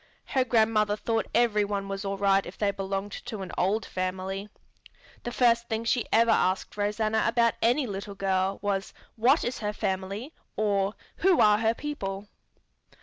Her 0.29 0.43
grandmother 0.43 0.95
thought 0.95 1.27
every 1.31 1.63
one 1.63 1.87
was 1.87 2.03
all 2.03 2.17
right 2.17 2.43
if 2.43 2.57
they 2.57 2.71
belonged 2.71 3.11
to 3.25 3.41
an 3.43 3.51
old 3.55 3.85
family. 3.85 4.49
The 5.21 5.31
first 5.31 5.69
thing 5.69 5.83
she 5.83 6.07
ever 6.11 6.31
asked 6.31 6.75
Rosanna 6.75 7.23
about 7.27 7.53
any 7.61 7.85
little 7.85 8.15
girl 8.15 8.57
was 8.63 8.95
"What 9.15 9.43
is 9.43 9.59
her 9.59 9.73
family?" 9.73 10.33
or 10.55 10.95
"Who 11.17 11.39
are 11.39 11.59
her 11.59 11.75
people?" 11.75 12.29